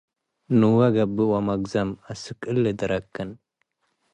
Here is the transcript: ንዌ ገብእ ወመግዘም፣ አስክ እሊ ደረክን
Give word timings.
ንዌ 0.59 0.75
ገብእ 0.95 1.29
ወመግዘም፣ 1.31 1.89
አስክ 2.11 2.39
እሊ 2.51 2.63
ደረክን 2.79 3.29